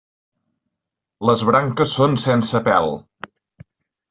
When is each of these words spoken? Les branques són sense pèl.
Les 1.31 1.43
branques 1.49 1.93
són 1.99 2.17
sense 2.25 2.63
pèl. 2.71 2.91